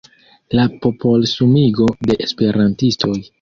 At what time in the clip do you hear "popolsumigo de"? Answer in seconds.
0.85-2.17